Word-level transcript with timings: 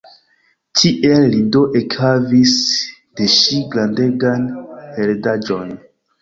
Tiel 0.77 1.27
li 1.33 1.41
do 1.55 1.61
ekhavis 1.79 2.55
de 3.19 3.29
ŝi 3.35 3.61
grandegan 3.77 4.49
heredaĵon. 4.97 5.71